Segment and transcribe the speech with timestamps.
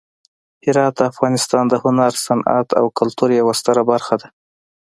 [0.65, 4.27] هرات د افغانستان د هنر، صنعت او کلتور یوه ستره برخه ده.